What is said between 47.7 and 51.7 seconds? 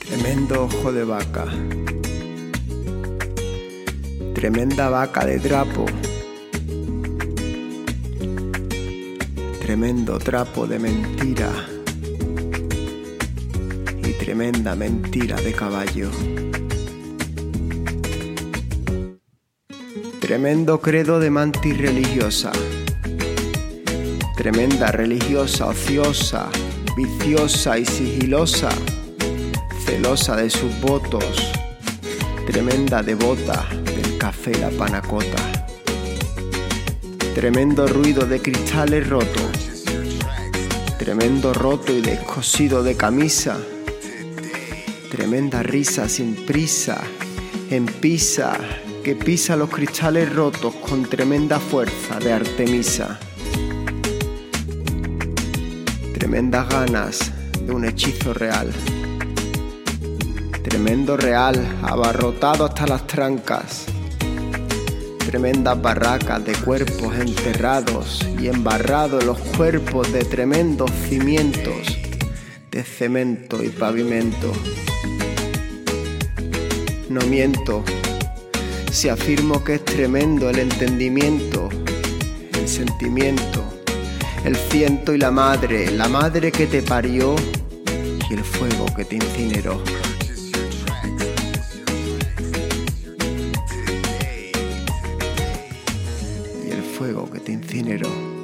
en pisa, que pisa los cristales rotos con tremenda